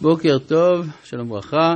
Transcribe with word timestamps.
בוקר 0.00 0.38
טוב, 0.38 0.86
שלום 1.04 1.30
וברכה. 1.30 1.74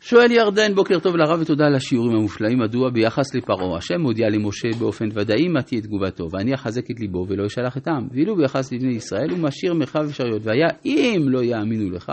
שואל 0.00 0.30
ירדן, 0.30 0.74
בוקר 0.74 0.98
טוב 0.98 1.16
לרב 1.16 1.40
ותודה 1.40 1.64
על 1.66 1.74
השיעורים 1.74 2.16
המופלאים, 2.16 2.58
מדוע 2.58 2.90
ביחס 2.90 3.34
לפרעה 3.34 3.76
השם 3.76 4.00
מודיע 4.00 4.28
למשה 4.28 4.68
באופן 4.78 5.04
ודאי 5.14 5.48
מה 5.48 5.62
תהיה 5.62 5.80
תגובתו, 5.80 6.28
ואני 6.30 6.54
אחזק 6.54 6.90
את 6.90 7.00
ליבו 7.00 7.26
ולא 7.28 7.46
אשלח 7.46 7.76
את 7.76 7.86
העם, 7.88 8.08
ואילו 8.12 8.36
ביחס 8.36 8.72
לבני 8.72 8.94
ישראל 8.94 9.30
הוא 9.30 9.38
משאיר 9.38 9.74
מרחב 9.74 10.04
אפשרויות, 10.08 10.42
והיה 10.44 10.68
אם 10.86 11.22
לא 11.28 11.42
יאמינו 11.42 11.90
לך, 11.90 12.12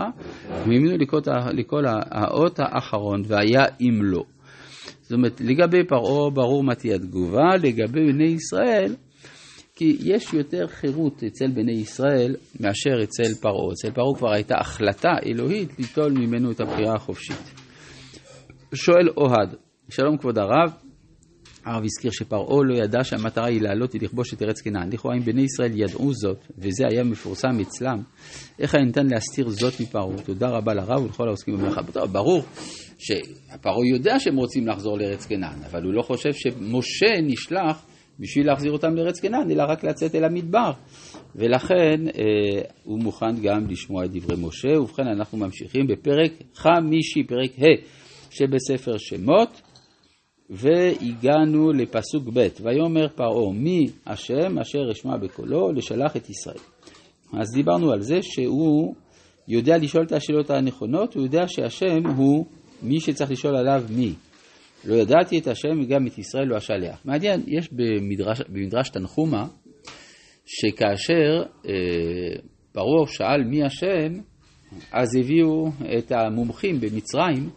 ויאמינו 0.66 0.96
לכל 1.52 1.82
האות 2.10 2.60
האחרון, 2.60 3.22
והיה 3.26 3.64
אם 3.80 3.98
לא. 4.02 4.24
זאת 5.02 5.12
אומרת, 5.12 5.40
לגבי 5.40 5.84
פרעה 5.88 6.30
ברור 6.30 6.64
מה 6.64 6.74
תהיה 6.74 6.94
התגובה, 6.94 7.56
לגבי 7.62 8.12
בני 8.12 8.28
ישראל, 8.28 8.94
כי 9.74 9.96
יש 10.00 10.32
יותר 10.32 10.66
חירות 10.66 11.22
אצל 11.24 11.50
בני 11.50 11.72
ישראל 11.72 12.36
מאשר 12.60 13.02
אצל 13.02 13.34
פרעה. 13.40 13.72
אצל 13.72 13.90
פרעה 13.90 14.18
כבר 14.18 14.32
הייתה 14.32 14.54
החלטה 14.60 15.10
אלוהית 15.26 15.78
ליטול 15.78 16.12
ממנו 16.12 16.50
את 16.50 16.60
הבחירה 16.60 16.94
החופשית. 16.94 17.54
שואל 18.74 19.08
אוהד, 19.16 19.54
שלום 19.90 20.18
כבוד 20.18 20.38
הרב, 20.38 20.72
הרב 21.64 21.84
הזכיר 21.84 22.10
שפרעה 22.10 22.64
לא 22.64 22.74
ידע 22.74 23.04
שהמטרה 23.04 23.46
היא 23.46 23.60
לעלות 23.60 23.94
ולכבוש 23.94 24.34
את 24.34 24.42
ארץ 24.42 24.60
כנען. 24.60 24.92
לכאורה 24.92 25.16
אם 25.16 25.22
בני 25.22 25.42
ישראל 25.42 25.80
ידעו 25.80 26.14
זאת, 26.14 26.38
וזה 26.58 26.84
היה 26.90 27.04
מפורסם 27.04 27.60
אצלם, 27.60 28.02
איך 28.58 28.74
היה 28.74 28.84
ניתן 28.84 29.06
להסתיר 29.06 29.48
זאת 29.48 29.80
מפרעה? 29.80 30.22
תודה 30.24 30.48
רבה 30.48 30.74
לרב 30.74 31.02
ולכל 31.02 31.28
העוסקים 31.28 31.56
במלאכה. 31.56 31.82
ברור 32.12 32.42
שפרעה 32.98 33.86
יודע 33.94 34.18
שהם 34.18 34.36
רוצים 34.36 34.66
לחזור 34.68 34.98
לארץ 34.98 35.26
כנען, 35.26 35.62
אבל 35.70 35.82
הוא 35.82 35.92
לא 35.92 36.02
חושב 36.02 36.32
שמשה 36.32 37.20
נשלח 37.22 37.86
בשביל 38.22 38.46
להחזיר 38.46 38.72
אותם 38.72 38.94
לארץ 38.94 39.20
כנען, 39.20 39.50
אלא 39.50 39.62
רק 39.68 39.84
לצאת 39.84 40.14
אל 40.14 40.24
המדבר. 40.24 40.70
ולכן 41.36 42.08
אה, 42.08 42.62
הוא 42.84 42.98
מוכן 42.98 43.40
גם 43.42 43.66
לשמוע 43.68 44.04
את 44.04 44.10
דברי 44.10 44.36
משה. 44.38 44.80
ובכן, 44.80 45.06
אנחנו 45.06 45.38
ממשיכים 45.38 45.86
בפרק 45.86 46.32
חמישי, 46.54 47.22
פרק 47.24 47.50
ה'. 47.58 48.02
שבספר 48.32 48.98
שמות, 48.98 49.60
והגענו 50.50 51.72
לפסוק 51.72 52.28
ב', 52.34 52.48
ויאמר 52.62 53.08
פרעה 53.08 53.52
מי 53.52 53.86
השם 54.06 54.58
אשר 54.58 54.90
אשמע 54.92 55.16
בקולו 55.16 55.72
לשלח 55.72 56.16
את 56.16 56.30
ישראל. 56.30 56.58
אז 57.32 57.48
דיברנו 57.54 57.92
על 57.92 58.00
זה 58.00 58.18
שהוא 58.22 58.94
יודע 59.48 59.78
לשאול 59.78 60.04
את 60.04 60.12
השאלות 60.12 60.50
הנכונות, 60.50 61.14
הוא 61.14 61.22
יודע 61.22 61.44
שהשם 61.48 62.06
הוא 62.16 62.46
מי 62.82 63.00
שצריך 63.00 63.30
לשאול 63.30 63.56
עליו 63.56 63.84
מי. 63.90 64.12
לא 64.84 64.94
ידעתי 64.94 65.38
את 65.38 65.46
השם 65.46 65.80
וגם 65.80 66.06
את 66.06 66.18
ישראל 66.18 66.44
לא 66.44 66.56
אשלח. 66.56 67.02
מעניין, 67.04 67.40
יש 67.46 67.72
במדרש, 67.72 68.40
במדרש 68.48 68.88
תנחומה, 68.88 69.46
שכאשר 70.46 71.42
אה, 71.66 71.72
פרעה 72.72 73.06
שאל 73.06 73.44
מי 73.44 73.64
השם, 73.64 74.20
אז 74.92 75.16
הביאו 75.16 75.68
את 75.98 76.12
המומחים 76.12 76.80
במצרים 76.80 77.50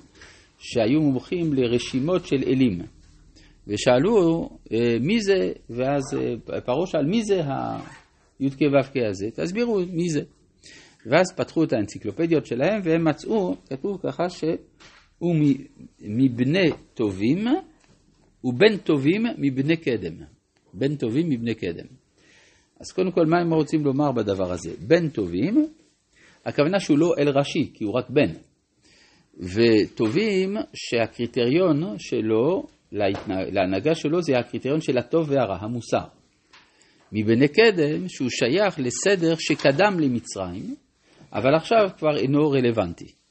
שהיו 0.60 1.02
מומחים 1.02 1.54
לרשימות 1.54 2.26
של 2.26 2.44
אלים. 2.48 2.82
ושאלו 3.68 4.50
אה, 4.72 4.98
מי 5.02 5.22
זה, 5.22 5.52
ואז 5.70 6.04
אה, 6.18 6.62
פרעה 6.62 6.88
שאל 6.88 7.06
מי 7.06 7.24
זה 7.24 7.42
הי"ק 8.40 8.62
ו"ק 8.62 8.94
הזה, 9.10 9.28
תסבירו 9.36 9.80
מי 9.94 10.10
זה. 10.10 10.22
ואז 11.06 11.26
פתחו 11.36 11.64
את 11.64 11.74
האנציקלופדיות 11.74 12.46
שלהם 12.46 12.82
והם 12.84 13.08
מצאו, 13.08 13.56
כתוב 13.70 14.00
ככה 14.04 14.30
שהוא 14.30 14.56
מבני 16.02 16.70
טובים 16.94 17.46
ובן 18.44 18.78
טובים 18.78 19.24
מבני 19.38 19.78
קדם. 19.78 20.16
בן 20.74 20.96
טובים 20.96 21.30
מבני 21.30 21.56
קדם. 21.56 21.86
אז 22.80 22.92
קודם 22.92 23.12
כל, 23.12 23.26
מה 23.26 23.42
הם 23.42 23.54
רוצים 23.54 23.86
לומר 23.86 24.12
בדבר 24.12 24.52
הזה? 24.52 24.72
בן 24.88 25.10
טובים, 25.10 25.68
הכוונה 26.46 26.80
שהוא 26.80 26.98
לא 26.98 27.14
אל 27.20 27.30
ראשי, 27.30 27.72
כי 27.74 27.84
הוא 27.84 27.94
רק 27.94 28.10
בן. 28.10 28.32
וטובים 29.38 30.56
שהקריטריון 30.74 31.84
שלו, 31.98 32.68
להנהגה 33.52 33.96
שלו, 33.96 34.22
זה 34.22 34.38
הקריטריון 34.38 34.82
של 34.82 34.98
הטוב 34.98 35.30
והרע, 35.30 35.58
המוסר. 35.62 36.06
מבני 37.12 37.48
קדם 37.48 38.08
שהוא 38.08 38.30
שייך 38.30 38.80
לסדר 38.80 39.36
שקדם 39.40 40.00
למצרים, 40.00 40.76
אבל 41.34 41.56
עכשיו 41.56 41.90
כבר 41.98 42.18
אינו 42.18 42.50
רלוונטי. 42.50 43.25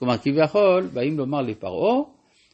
כלומר, 0.00 0.18
כביכול, 0.18 0.86
באים 0.92 1.18
לומר 1.18 1.40
לפרעה, 1.40 2.02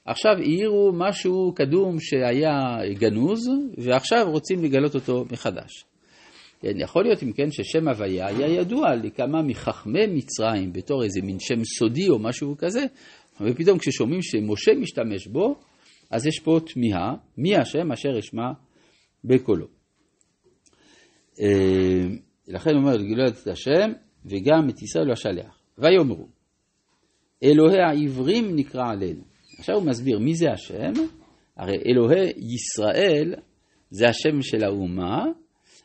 עכשיו 0.04 0.32
העירו 0.38 0.92
משהו 0.94 1.52
קדום 1.54 2.00
שהיה 2.00 2.78
גנוז, 2.98 3.50
ועכשיו 3.78 4.30
רוצים 4.30 4.64
לגלות 4.64 4.94
אותו 4.94 5.24
מחדש. 5.32 5.84
כן, 6.60 6.80
יכול 6.80 7.04
להיות 7.04 7.22
אם 7.22 7.32
כן 7.32 7.50
ששם 7.50 7.88
הוויה 7.88 8.26
היה 8.26 8.60
ידוע 8.60 8.94
לכמה 8.94 9.42
מחכמי 9.42 10.06
מצרים 10.06 10.72
בתור 10.72 11.04
איזה 11.04 11.20
מין 11.22 11.38
שם 11.40 11.64
סודי 11.64 12.08
או 12.08 12.18
משהו 12.18 12.56
כזה, 12.58 12.84
ופתאום 13.40 13.78
כששומעים 13.78 14.22
שמשה 14.22 14.74
משתמש 14.74 15.26
בו, 15.26 15.54
אז 16.10 16.26
יש 16.26 16.40
פה 16.40 16.58
תמיהה, 16.66 17.14
מי 17.38 17.56
השם 17.56 17.92
אשר 17.92 18.18
אשמע 18.18 18.50
בקולו. 19.24 19.66
אה, 21.40 22.06
לכן 22.48 22.70
הוא 22.70 22.78
אומר, 22.78 22.96
לגלות 22.96 23.34
את 23.42 23.46
השם 23.46 23.92
וגם 24.24 24.68
את 24.70 24.82
ישראל 24.82 25.06
לא 25.06 25.12
אשלח. 25.12 25.58
ויאמרו, 25.78 26.35
אלוהי 27.42 27.80
העברים 27.80 28.56
נקרא 28.56 28.91
עלינו. 28.91 29.22
עכשיו 29.58 29.74
הוא 29.74 29.84
מסביר 29.84 30.19
מי 30.19 30.34
זה 30.34 30.52
השם, 30.52 30.92
הרי 31.56 31.76
אלוהי 31.86 32.32
ישראל 32.54 33.34
זה 33.91 34.08
השם 34.08 34.42
של 34.42 34.64
האומה, 34.64 35.24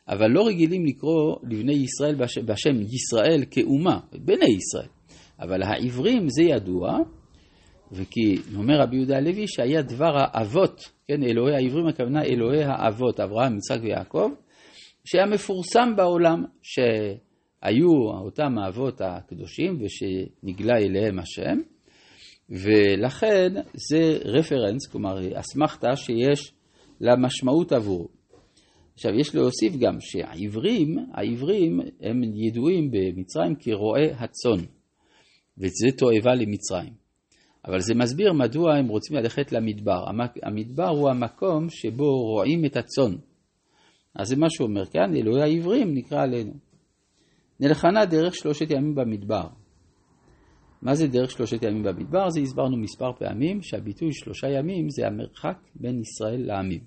אבל 0.08 0.28
לא 0.28 0.48
רגילים 0.48 0.86
לקרוא 0.86 1.36
לבני 1.44 1.74
ישראל 1.74 2.16
בשם, 2.16 2.46
בשם 2.46 2.82
ישראל 2.82 3.44
כאומה, 3.52 4.00
בני 4.14 4.56
ישראל. 4.58 4.90
אבל 5.40 5.64
העברים 5.64 6.28
זה 6.30 6.44
ידוע, 6.44 6.98
וכי 7.92 8.36
אומר 8.56 8.82
רבי 8.82 8.96
יהודה 8.96 9.18
הלוי 9.18 9.48
שהיה 9.48 9.82
דבר 9.82 10.12
האבות, 10.16 10.82
כן, 11.08 11.24
אלוהי 11.24 11.56
העברים 11.56 11.88
הכוונה 11.88 12.24
אלוהי 12.24 12.64
האבות, 12.64 13.20
אברהם, 13.20 13.58
יצחק 13.58 13.80
ויעקב, 13.84 14.32
שהיה 15.06 15.26
מפורסם 15.26 15.96
בעולם, 15.96 16.44
שהיו 17.62 17.90
אותם 18.26 18.58
האבות 18.58 19.02
הקדושים 19.02 19.78
ושנגלה 19.82 20.78
אליהם 20.78 21.20
השם, 21.20 21.58
ולכן 22.50 23.54
זה 23.90 24.20
רפרנס, 24.26 24.88
כלומר 24.92 25.40
אסמכתה 25.40 25.96
שיש 25.96 26.54
לה 27.02 27.16
משמעות 27.16 27.72
עבורו. 27.72 28.08
עכשיו, 28.94 29.12
יש 29.20 29.36
להוסיף 29.36 29.76
גם 29.80 29.98
שהעברים, 30.00 30.98
העברים 31.14 31.80
הם 32.02 32.22
ידועים 32.36 32.92
במצרים 32.92 33.56
כרועי 33.60 34.12
הצאן, 34.12 34.66
וזה 35.58 35.98
תועבה 35.98 36.36
למצרים. 36.36 36.94
אבל 37.68 37.80
זה 37.80 37.96
מסביר 37.96 38.34
מדוע 38.34 38.76
הם 38.76 38.88
רוצים 38.88 39.18
ללכת 39.18 39.52
למדבר. 39.52 40.06
המדבר 40.44 40.88
הוא 40.88 41.10
המקום 41.10 41.70
שבו 41.70 42.22
רועים 42.22 42.66
את 42.66 42.78
הצאן. 42.78 43.16
אז 44.16 44.28
זה 44.28 44.36
מה 44.36 44.48
שהוא 44.50 44.68
אומר 44.68 44.86
כאן, 44.86 45.16
אלוהי 45.16 45.42
העברים 45.42 45.94
נקרא 45.94 46.24
עלינו. 46.24 46.71
נלחנה 47.62 48.06
דרך 48.06 48.36
שלושת 48.36 48.72
ימים 48.72 48.96
במדבר. 48.96 49.48
מה 50.82 50.96
זה 50.96 51.08
דרך 51.08 51.32
שלושת 51.32 51.64
ימים 51.64 51.84
במדבר? 51.84 52.30
זה 52.30 52.40
הסברנו 52.40 52.78
מספר 52.78 53.14
פעמים, 53.20 53.62
שהביטוי 53.62 54.14
שלושה 54.14 54.48
ימים 54.48 54.90
זה 54.90 55.08
המרחק 55.08 55.58
בין 55.76 56.00
ישראל 56.00 56.46
לעמים. 56.46 56.84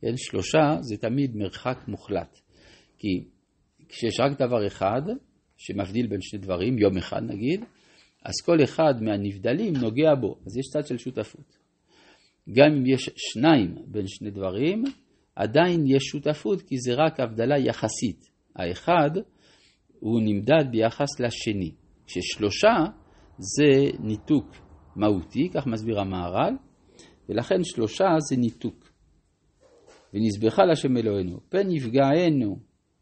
כן, 0.00 0.16
שלושה 0.16 0.76
זה 0.80 0.96
תמיד 0.96 1.36
מרחק 1.36 1.78
מוחלט. 1.88 2.38
כי 2.98 3.24
כשיש 3.88 4.20
רק 4.20 4.38
דבר 4.38 4.66
אחד 4.66 5.02
שמבדיל 5.56 6.06
בין 6.06 6.20
שני 6.20 6.38
דברים, 6.38 6.78
יום 6.78 6.96
אחד 6.96 7.22
נגיד, 7.22 7.64
אז 8.24 8.34
כל 8.44 8.64
אחד 8.64 8.94
מהנבדלים 9.02 9.76
נוגע 9.76 10.14
בו, 10.20 10.38
אז 10.46 10.56
יש 10.56 10.66
צד 10.72 10.86
של 10.86 10.98
שותפות. 10.98 11.56
גם 12.52 12.72
אם 12.76 12.86
יש 12.86 13.10
שניים 13.16 13.74
בין 13.86 14.06
שני 14.06 14.30
דברים, 14.30 14.84
עדיין 15.36 15.86
יש 15.86 16.02
שותפות 16.02 16.62
כי 16.62 16.76
זה 16.78 16.94
רק 16.94 17.20
הבדלה 17.20 17.58
יחסית. 17.58 18.28
האחד 18.56 19.10
הוא 20.00 20.20
נמדד 20.22 20.64
ביחס 20.70 21.20
לשני. 21.20 21.72
כששלושה 22.06 22.84
זה 23.38 23.90
ניתוק 24.00 24.46
מהותי, 24.96 25.48
כך 25.54 25.66
מסביר 25.66 26.00
המהר"ל, 26.00 26.56
ולכן 27.28 27.64
שלושה 27.64 28.04
זה 28.18 28.36
ניתוק. 28.36 28.88
ונזבחה 30.14 30.64
להשם 30.64 30.96
אלוהינו, 30.96 31.40
פן 31.48 31.70
יפגענו 31.70 32.58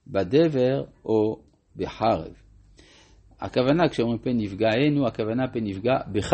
בדבר 0.07 0.85
או 1.05 1.43
בחרב. 1.77 2.33
הכוונה, 3.41 3.89
כשאומרים 3.89 4.19
פן 4.19 4.41
יפגענו, 4.41 5.07
הכוונה 5.07 5.49
פן 5.53 5.67
יפגע 5.67 5.95
בך, 6.13 6.33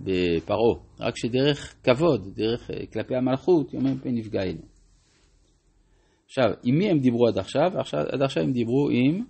בפרעה. 0.00 0.78
רק 1.00 1.16
שדרך 1.16 1.74
כבוד, 1.82 2.34
דרך 2.34 2.70
אה, 2.70 2.86
כלפי 2.92 3.14
המלכות, 3.16 3.74
אומרים 3.74 3.98
פן 3.98 4.16
יפגענו. 4.16 4.60
עכשיו, 6.24 6.44
עם 6.62 6.78
מי 6.78 6.90
הם 6.90 6.98
דיברו 6.98 7.28
עד 7.28 7.38
עכשיו? 7.38 7.80
עכשיו 7.80 8.00
עד 8.00 8.22
עכשיו 8.22 8.42
הם 8.42 8.52
דיברו 8.52 8.88
עם 8.90 9.24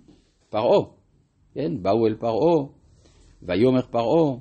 פרעה. 0.55 0.85
כן, 1.53 1.83
באו 1.83 2.07
אל 2.07 2.15
פרעה, 2.15 2.67
ויאמר 3.41 3.81
פרעה. 3.91 4.37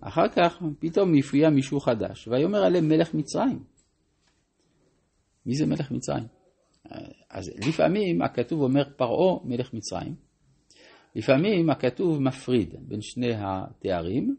אחר 0.00 0.28
כך 0.28 0.62
פתאום 0.78 1.14
יפויה 1.14 1.50
מישהו 1.50 1.80
חדש, 1.80 2.28
ויאמר 2.28 2.58
עליהם 2.58 2.88
מלך 2.88 3.14
מצרים. 3.14 3.58
מי 5.46 5.54
זה 5.54 5.66
מלך 5.66 5.90
מצרים? 5.90 6.24
אז 7.30 7.50
לפעמים 7.68 8.22
הכתוב 8.22 8.60
אומר 8.62 8.82
פרעה 8.96 9.38
מלך 9.44 9.74
מצרים, 9.74 10.14
לפעמים 11.14 11.70
הכתוב 11.70 12.22
מפריד 12.22 12.74
בין 12.88 13.00
שני 13.00 13.32
התארים, 13.34 14.36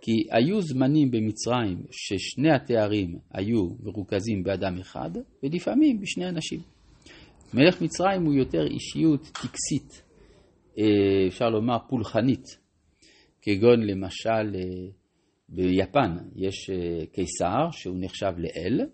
כי 0.00 0.12
היו 0.30 0.62
זמנים 0.62 1.10
במצרים 1.10 1.82
ששני 1.90 2.50
התארים 2.50 3.18
היו 3.30 3.68
מרוכזים 3.82 4.42
באדם 4.42 4.78
אחד, 4.78 5.10
ולפעמים 5.42 6.00
בשני 6.00 6.28
אנשים. 6.28 6.75
מלך 7.54 7.82
מצרים 7.82 8.24
הוא 8.24 8.34
יותר 8.34 8.66
אישיות 8.66 9.22
טקסית, 9.22 10.02
אה, 10.78 11.26
אפשר 11.28 11.48
לומר 11.48 11.78
פולחנית, 11.88 12.44
כגון 13.42 13.82
למשל 13.82 14.54
אה, 14.54 14.88
ביפן 15.48 16.16
יש 16.36 16.70
אה, 16.70 17.06
קיסר 17.06 17.70
שהוא 17.70 17.96
נחשב 18.00 18.32
לאל, 18.38 18.86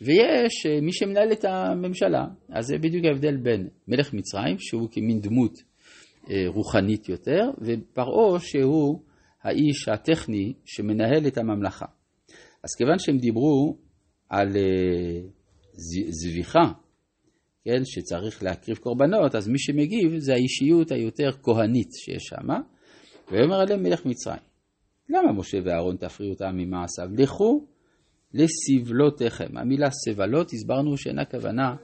ויש 0.00 0.66
מי 0.82 0.92
שמנהל 0.92 1.32
את 1.32 1.44
הממשלה. 1.44 2.24
אז 2.48 2.66
זה 2.66 2.78
בדיוק 2.78 3.04
ההבדל 3.04 3.36
בין 3.36 3.68
מלך 3.88 4.14
מצרים, 4.14 4.56
שהוא 4.58 4.88
כמין 4.92 5.20
דמות 5.20 5.52
רוחנית 6.46 7.08
יותר, 7.08 7.50
ופרעה 7.58 8.40
שהוא 8.40 9.00
האיש 9.42 9.88
הטכני 9.88 10.52
שמנהל 10.64 11.26
את 11.26 11.38
הממלכה. 11.38 11.86
אז 12.64 12.70
כיוון 12.78 12.98
שהם 12.98 13.18
דיברו 13.18 13.76
על 14.28 14.48
זביחה 16.08 16.72
כן, 17.64 17.80
שצריך 17.84 18.42
להקריב 18.42 18.76
קורבנות, 18.76 19.34
אז 19.34 19.48
מי 19.48 19.58
שמגיב 19.58 20.18
זה 20.18 20.32
האישיות 20.32 20.92
היותר 20.92 21.30
כהנית 21.42 21.88
שיש 21.92 22.22
שם, 22.22 22.48
ויאמר 23.30 23.60
עליהם 23.60 23.82
מלך 23.82 24.06
מצרים. 24.06 24.42
למה 25.08 25.32
משה 25.32 25.58
ואהרון 25.64 25.96
תפריעו 25.96 26.32
אותם 26.32 26.56
ממעשיו? 26.56 27.08
לכו 27.18 27.66
לסבלותיכם. 28.34 29.56
המילה 29.56 29.88
סבלות, 29.90 30.52
הסברנו 30.52 30.96
שאינה 30.96 31.24
כוונה, 31.24 31.76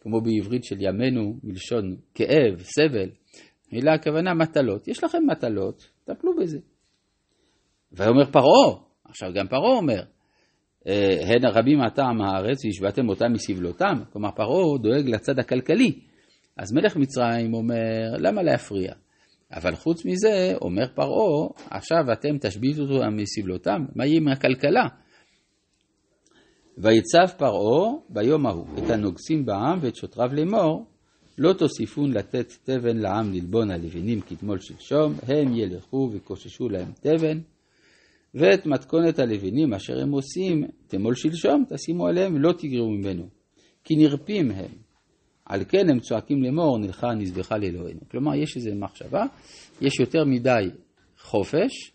כמו 0.00 0.20
בעברית 0.20 0.64
של 0.64 0.76
ימינו, 0.80 1.38
מלשון 1.42 1.96
כאב, 2.14 2.62
סבל, 2.62 3.10
מילה 3.72 3.94
הכוונה 3.94 4.34
מטלות. 4.34 4.88
יש 4.88 5.04
לכם 5.04 5.18
מטלות, 5.26 5.90
טפלו 6.04 6.36
בזה. 6.36 6.58
ויאמר 7.92 8.24
פרעה, 8.32 8.82
עכשיו 9.04 9.28
גם 9.34 9.48
פרעה 9.48 9.76
אומר, 9.76 10.02
הן 11.20 11.44
הרבים 11.44 11.78
מטעם 11.78 12.20
הארץ 12.20 12.64
והשבעתם 12.64 13.08
אותם 13.08 13.32
מסבלותם, 13.32 13.94
כלומר 14.12 14.30
פרעה 14.30 14.78
דואג 14.82 15.08
לצד 15.08 15.38
הכלכלי. 15.38 15.92
אז 16.56 16.72
מלך 16.72 16.96
מצרים 16.96 17.54
אומר, 17.54 18.16
למה 18.18 18.42
להפריע? 18.42 18.92
אבל 19.52 19.74
חוץ 19.74 20.04
מזה, 20.04 20.54
אומר 20.60 20.86
פרעה, 20.94 21.48
עכשיו 21.70 22.12
אתם 22.12 22.38
תשביתו 22.40 22.82
אותם 22.82 23.16
מסבלותם, 23.16 23.84
מה 23.94 24.06
יהיה 24.06 24.16
עם 24.16 24.28
הכלכלה? 24.28 24.86
ויצב 26.78 27.26
פרעה 27.38 27.92
ביום 28.08 28.46
ההוא 28.46 28.66
את 28.78 28.90
הנוגסים 28.90 29.46
בעם 29.46 29.78
ואת 29.82 29.96
שוטריו 29.96 30.34
לאמור, 30.34 30.86
לא 31.38 31.52
תוסיפון 31.52 32.12
לתת 32.12 32.52
תבן 32.64 32.96
לעם 32.96 33.32
ללבון 33.32 33.70
הלבנים 33.70 34.20
כתמול 34.20 34.58
שלשום, 34.60 35.14
הם 35.22 35.56
ילכו 35.56 36.10
וקוששו 36.12 36.68
להם 36.68 36.92
תבן. 37.00 37.38
ואת 38.36 38.66
מתכונת 38.66 39.18
הלבנים 39.18 39.74
אשר 39.74 40.02
הם 40.02 40.12
עושים, 40.12 40.64
תמול 40.86 41.14
שלשום, 41.14 41.64
תשימו 41.68 42.06
עליהם, 42.06 42.36
לא 42.42 42.52
תגרעו 42.52 42.90
ממנו, 42.90 43.28
כי 43.84 43.96
נרפים 43.96 44.50
הם. 44.50 44.70
על 45.44 45.64
כן 45.68 45.90
הם 45.90 46.00
צועקים 46.00 46.42
לאמור, 46.42 46.78
נלכה 46.78 47.06
נזבחה 47.14 47.58
לאלוהינו. 47.58 48.00
כלומר, 48.10 48.34
יש 48.34 48.56
איזו 48.56 48.70
מחשבה, 48.74 49.24
יש 49.80 50.00
יותר 50.00 50.24
מדי 50.24 50.70
חופש, 51.20 51.92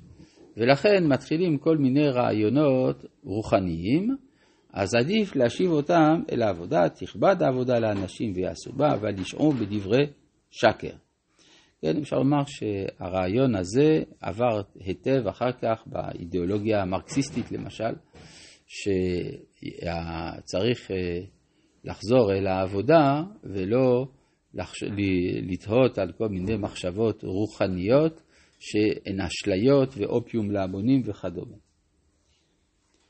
ולכן 0.57 1.07
מתחילים 1.07 1.57
כל 1.57 1.77
מיני 1.77 2.09
רעיונות 2.09 3.05
רוחניים, 3.23 4.15
אז 4.73 4.95
עדיף 4.95 5.35
להשיב 5.35 5.71
אותם 5.71 6.21
אל 6.31 6.41
העבודה, 6.41 6.89
תכבד 6.89 7.35
העבודה 7.41 7.79
לאנשים 7.79 8.33
ויעשו 8.35 8.71
בה, 8.73 8.93
אבל 8.93 9.19
ישעו 9.19 9.51
בדברי 9.51 10.05
שקר. 10.51 10.93
כן, 11.81 11.97
אפשר 11.97 12.15
לומר 12.15 12.43
שהרעיון 12.45 13.55
הזה 13.55 14.03
עבר 14.19 14.61
היטב 14.79 15.27
אחר 15.27 15.51
כך 15.51 15.83
באידיאולוגיה 15.85 16.81
המרקסיסטית 16.81 17.51
למשל, 17.51 17.93
שצריך 18.67 19.71
אה, 20.91 21.19
לחזור 21.83 22.33
אל 22.33 22.47
העבודה 22.47 23.23
ולא 23.43 24.05
לחש... 24.53 24.83
לתהות 25.41 25.97
על 25.97 26.11
כל 26.11 26.27
מיני 26.27 26.57
מחשבות 26.57 27.23
רוחניות 27.23 28.21
שהן 28.59 29.21
אשליות 29.21 29.93
ואופיום 29.97 30.51
להמונים 30.51 31.01
וכדומה. 31.05 31.57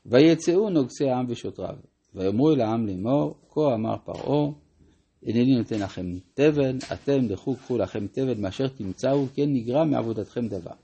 ויצאו 0.06 0.70
נוגסי 0.70 1.08
העם 1.08 1.26
ושוטריו, 1.28 1.76
ויאמרו 2.14 2.52
אל 2.52 2.60
העם 2.60 2.86
לאמור, 2.86 3.34
כה 3.48 3.74
אמר 3.74 3.96
פרעה, 4.04 4.52
הנני 5.26 5.56
נותן 5.56 5.80
לכם 5.80 6.06
תבן, 6.34 6.76
אתם 6.92 7.28
לכו 7.28 7.56
קחו 7.56 7.78
לכם 7.78 8.06
תבן 8.06 8.40
מאשר 8.40 8.68
תמצאו, 8.68 9.26
כן 9.34 9.46
נגרע 9.46 9.84
מעבודתכם 9.84 10.48
דבר. 10.48 10.74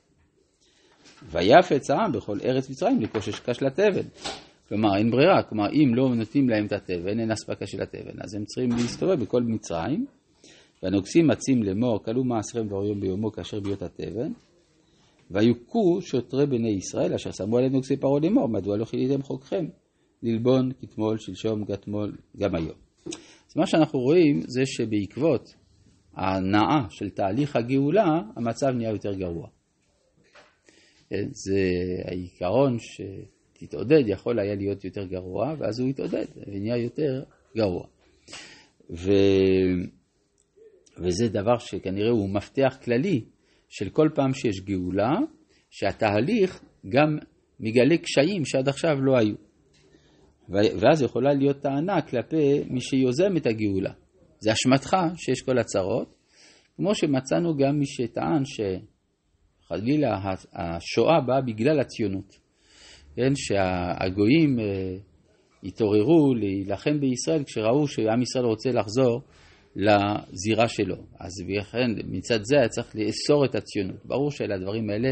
ויפץ 1.30 1.90
העם 1.90 2.12
בכל 2.12 2.38
ארץ 2.44 2.70
מצרים 2.70 3.00
לקושש 3.00 3.40
קש 3.40 3.62
לתבן. 3.62 4.08
כלומר, 4.68 4.96
אין 4.96 5.10
ברירה, 5.10 5.42
כלומר, 5.42 5.66
אם 5.72 5.94
לא 5.94 6.14
נותנים 6.14 6.48
להם 6.48 6.66
את 6.66 6.72
התבן, 6.72 7.20
אין 7.20 7.30
אספקה 7.30 7.66
של 7.66 7.82
התבן, 7.82 8.22
אז 8.24 8.34
הם 8.34 8.44
צריכים 8.44 8.70
להסתובב 8.70 9.20
בכל 9.20 9.42
מצרים, 9.42 10.06
והנוגסים 10.82 11.26
מצים 11.26 11.62
לאמור, 11.62 12.04
כלו 12.04 12.24
מעשכם 12.24 12.66
דבר 12.66 12.84
יום 12.84 13.00
ביומו 13.00 13.32
כאשר 13.32 13.60
ביות 13.60 13.82
התבן, 13.82 14.32
ויוכו 15.30 16.00
שוטרי 16.00 16.46
בני 16.46 16.70
ישראל, 16.70 17.14
אשר 17.14 17.30
שמו 17.30 17.56
עליהם 17.56 17.72
נוגסי 17.72 17.96
פרעה 17.96 18.20
לאמור, 18.20 18.48
מדוע 18.48 18.76
לא 18.76 18.84
חיליתם 18.84 19.22
חוקכם, 19.22 19.66
ללבון 20.22 20.72
כתמול, 20.80 21.18
שלשום, 21.18 21.64
גתמול, 21.64 22.16
גם 22.36 22.54
היום. 22.54 22.87
אז 23.48 23.56
מה 23.56 23.66
שאנחנו 23.66 23.98
רואים 23.98 24.40
זה 24.46 24.62
שבעקבות 24.66 25.54
ההנאה 26.14 26.86
של 26.90 27.10
תהליך 27.10 27.56
הגאולה, 27.56 28.20
המצב 28.36 28.66
נהיה 28.66 28.90
יותר 28.90 29.14
גרוע. 29.14 29.48
זה 31.30 31.60
העיקרון 32.04 32.76
שתתעודד 32.78 34.02
יכול 34.06 34.38
היה 34.38 34.54
להיות 34.54 34.84
יותר 34.84 35.04
גרוע, 35.04 35.54
ואז 35.58 35.80
הוא 35.80 35.88
התעודד 35.88 36.24
ונהיה 36.46 36.76
יותר 36.76 37.22
גרוע. 37.56 37.86
ו... 38.90 39.10
וזה 40.98 41.28
דבר 41.28 41.58
שכנראה 41.58 42.10
הוא 42.10 42.30
מפתח 42.30 42.78
כללי 42.84 43.24
של 43.68 43.90
כל 43.90 44.08
פעם 44.14 44.34
שיש 44.34 44.60
גאולה, 44.60 45.12
שהתהליך 45.70 46.60
גם 46.88 47.18
מגלה 47.60 47.96
קשיים 47.98 48.44
שעד 48.44 48.68
עכשיו 48.68 49.00
לא 49.00 49.16
היו. 49.16 49.47
ואז 50.48 51.02
יכולה 51.02 51.34
להיות 51.34 51.60
טענה 51.60 52.02
כלפי 52.02 52.64
מי 52.70 52.80
שיוזם 52.80 53.36
את 53.36 53.46
הגאולה. 53.46 53.92
זה 54.40 54.52
אשמתך 54.52 54.96
שיש 55.16 55.42
כל 55.42 55.58
הצרות, 55.58 56.14
כמו 56.76 56.94
שמצאנו 56.94 57.56
גם 57.56 57.78
מי 57.78 57.86
שטען 57.86 58.42
שחלילה 59.64 60.34
השואה 60.52 61.20
באה 61.20 61.40
בגלל 61.40 61.80
הציונות. 61.80 62.38
כן, 63.16 63.32
שהגויים 63.34 64.60
אה, 64.60 64.96
התעוררו 65.64 66.34
להילחם 66.34 67.00
בישראל 67.00 67.44
כשראו 67.44 67.88
שעם 67.88 68.22
ישראל 68.22 68.44
רוצה 68.44 68.70
לחזור 68.70 69.22
לזירה 69.76 70.68
שלו. 70.68 70.96
אז 71.20 71.30
לכן 71.48 71.90
מצד 72.04 72.38
זה 72.42 72.56
היה 72.58 72.68
צריך 72.68 72.96
לאסור 72.96 73.44
את 73.44 73.54
הציונות. 73.54 74.06
ברור 74.06 74.30
שלדברים 74.30 74.90
האלה 74.90 75.08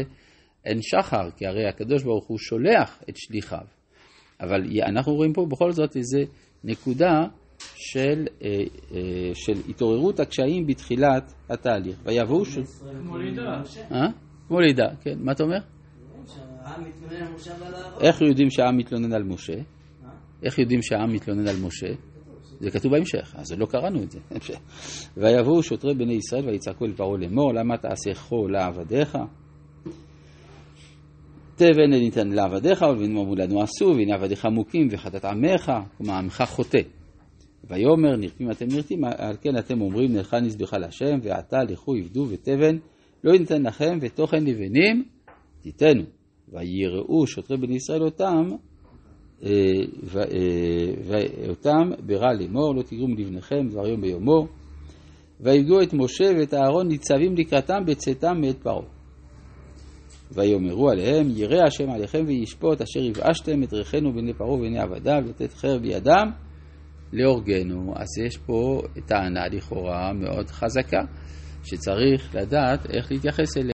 אין 0.65 0.79
שחר, 0.81 1.31
כי 1.37 1.45
הרי 1.45 1.67
הקדוש 1.67 2.03
ברוך 2.03 2.27
הוא 2.27 2.37
שולח 2.37 3.03
את 3.09 3.17
שליחיו. 3.17 3.76
אבל 4.41 4.61
אנחנו 4.87 5.13
רואים 5.13 5.33
פה 5.33 5.45
בכל 5.49 5.71
זאת 5.71 5.95
איזה 5.95 6.19
נקודה 6.63 7.25
של, 7.59 8.25
אה, 8.43 8.49
אה, 8.91 9.31
של 9.33 9.53
התעוררות 9.69 10.19
הקשיים 10.19 10.67
בתחילת 10.67 11.33
התהליך. 11.49 11.97
ויבואו 12.03 12.45
ש... 12.45 12.57
כמו 13.01 13.17
לידה. 13.17 13.61
אה? 13.91 14.07
כמו 14.47 14.59
לידה, 14.59 14.87
כן. 15.01 15.17
מה 15.19 15.31
אתה 15.31 15.43
אומר? 15.43 15.57
איך 18.01 18.21
יודעים 18.21 18.49
שהעם 18.49 18.77
מתלונן 18.77 19.13
על 19.13 19.23
משה? 19.23 19.57
איך 20.43 20.59
יודעים 20.59 20.81
שהעם 20.81 21.13
מתלונן 21.13 21.47
על 21.47 21.55
משה? 21.61 21.87
זה 22.59 22.71
כתוב 22.71 22.91
בהמשך, 22.91 23.35
אז 23.37 23.51
לא 23.51 23.65
קראנו 23.65 24.03
את 24.03 24.11
זה. 24.11 24.19
ויבואו 25.17 25.63
שוטרי 25.63 25.93
בני 25.93 26.13
ישראל 26.13 26.49
ויצעקו 26.49 26.85
אל 26.85 26.93
פרעה 26.93 27.17
לאמור, 27.17 27.53
למה 27.53 27.77
תעשה 27.77 28.13
חול 28.13 28.51
לעבדיך? 28.51 29.17
תבן 31.57 31.89
ניתן 31.89 32.27
לעבדיך 32.27 32.81
ולבנים 32.81 33.35
לנו 33.37 33.61
עשו, 33.61 33.85
והנה 33.85 34.15
עבדיך 34.15 34.45
מוכים 34.45 34.87
וחטאת 34.91 35.25
עמך, 35.25 35.71
כלומר 35.97 36.13
עמך 36.13 36.43
חוטא. 36.47 36.79
ויאמר 37.69 38.15
נרפים 38.15 38.51
אתם 38.51 38.65
נרפים, 38.75 39.03
על 39.03 39.35
כן 39.41 39.57
אתם 39.57 39.81
אומרים 39.81 40.13
נלכה 40.13 40.39
נזבחה 40.39 40.77
להשם, 40.77 41.19
ועתה 41.23 41.57
לכו 41.63 41.95
עבדו 41.95 42.25
ותבן 42.29 42.77
לא 43.23 43.37
ניתן 43.37 43.63
לכם, 43.63 43.97
ותוכן 44.01 44.43
לבנים 44.43 45.03
תיתנו. 45.61 46.03
ויראו 46.49 47.27
שוטרי 47.27 47.57
בני 47.57 47.75
ישראל 47.75 48.03
אותם, 48.03 48.49
אה, 49.43 49.49
אה, 50.15 50.23
ואותם 51.03 51.89
ברע 52.05 52.33
לאמור, 52.33 52.75
לא 52.75 52.81
תגרום 52.81 53.17
לבניכם 53.17 53.67
דבר 53.69 53.87
יום 53.87 54.01
ביומו. 54.01 54.47
ויפגעו 55.39 55.81
את 55.81 55.93
משה 55.93 56.31
ואת 56.39 56.53
אהרון 56.53 56.87
ניצבים 56.87 57.35
לקראתם 57.35 57.85
בצאתם 57.85 58.41
מאת 58.41 58.57
פרעה. 58.57 58.96
ויאמרו 60.31 60.89
עליהם, 60.89 61.27
ירא 61.29 61.63
השם 61.67 61.89
עליכם 61.89 62.23
וישפוט 62.27 62.81
אשר 62.81 62.99
יבאשתם 62.99 63.63
את 63.63 63.73
ריחנו 63.73 64.13
בני 64.13 64.33
פרעה 64.33 64.51
ובני 64.51 64.79
עבדיו, 64.79 65.23
לתת 65.29 65.53
חרב 65.53 65.81
בידם 65.81 66.31
להורגנו. 67.13 67.93
אז 67.95 68.07
יש 68.25 68.37
פה 68.37 68.81
טענה 69.05 69.47
לכאורה 69.51 70.13
מאוד 70.13 70.49
חזקה, 70.49 71.01
שצריך 71.63 72.35
לדעת 72.35 72.89
איך 72.89 73.11
להתייחס 73.11 73.57
אליה. 73.57 73.65